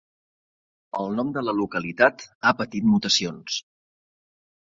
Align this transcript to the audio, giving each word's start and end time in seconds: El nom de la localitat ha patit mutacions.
El 1.01 1.11
nom 1.17 1.27
de 1.35 1.43
la 1.49 1.53
localitat 1.59 2.25
ha 2.43 2.53
patit 2.61 2.87
mutacions. 2.95 3.59